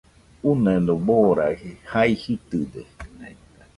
Uneno 0.51 0.95
baraji, 1.09 1.71
jea 1.91 2.07
jitɨde 2.21 2.81